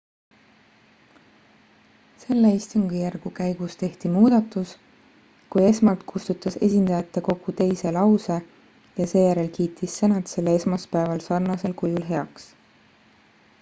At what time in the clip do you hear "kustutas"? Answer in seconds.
6.13-6.57